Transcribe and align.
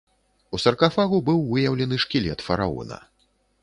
У 0.57 0.59
саркафагу 0.63 1.21
быў 1.29 1.45
выяўлены 1.53 2.03
шкілет 2.07 2.39
фараона. 2.51 2.97